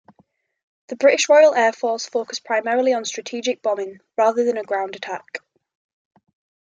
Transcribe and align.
The 0.87 0.95
British 0.95 1.29
Royal 1.29 1.53
Air 1.53 1.71
Force 1.73 2.07
focused 2.07 2.43
primarily 2.43 2.91
on 2.91 3.05
strategic 3.05 3.61
bombing, 3.61 3.99
rather 4.17 4.43
than 4.43 4.59
ground 4.63 4.95
attack. 4.95 5.37